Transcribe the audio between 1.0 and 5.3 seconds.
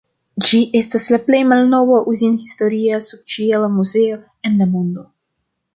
la plej malnova uzin-historia subĉiela muzeo en la mondo.